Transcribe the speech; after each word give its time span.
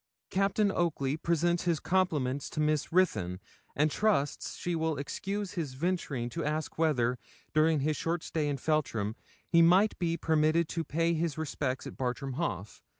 'Captain 0.31 0.71
Oakley 0.71 1.15
presents 1.15 1.65
his 1.65 1.79
compliments 1.79 2.49
to 2.49 2.59
Miss 2.59 2.91
Ruthyn, 2.91 3.39
and 3.75 3.91
trusts 3.91 4.55
she 4.55 4.75
will 4.75 4.97
excuse 4.97 5.51
his 5.51 5.75
venturing 5.75 6.27
to 6.29 6.43
ask 6.43 6.79
whether, 6.79 7.19
during 7.53 7.81
his 7.81 7.95
short 7.97 8.23
stay 8.23 8.47
in 8.49 8.57
Feltram, 8.57 9.15
he 9.47 9.61
might 9.61 9.95
be 9.99 10.17
permitted 10.17 10.67
to 10.69 10.83
pay 10.83 11.13
his 11.13 11.37
respects 11.37 11.85
at 11.85 11.97
Bartram 11.97 12.33
Haugh. 12.33 12.81